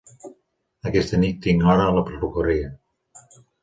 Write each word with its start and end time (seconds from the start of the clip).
Aquesta 0.93 1.21
nit 1.25 1.39
tinc 1.45 1.69
hora 1.69 1.87
a 1.87 1.95
la 2.01 2.07
perruqueria. 2.11 2.77